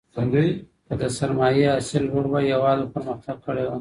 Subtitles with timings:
[0.87, 3.69] که د سرمايې حاصل لوړ وای هيواد به پرمختګ کړی وای.